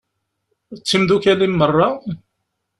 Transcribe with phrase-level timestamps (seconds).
[0.73, 1.89] D timdukal-im merra?